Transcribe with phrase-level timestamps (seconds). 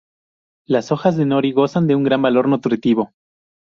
[0.65, 3.11] Las hojas de nori gozan de un gran valor nutritivo.